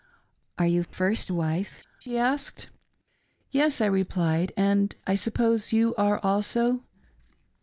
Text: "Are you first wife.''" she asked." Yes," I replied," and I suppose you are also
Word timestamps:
"Are 0.57 0.65
you 0.65 0.81
first 0.81 1.29
wife.''" 1.29 1.79
she 1.99 2.17
asked." 2.17 2.69
Yes," 3.51 3.79
I 3.81 3.85
replied," 3.85 4.51
and 4.57 4.95
I 5.05 5.13
suppose 5.13 5.73
you 5.73 5.93
are 5.95 6.17
also 6.25 6.83